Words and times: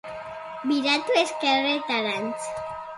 Biratu 0.69 1.19
ezkerretarantz. 1.21 2.53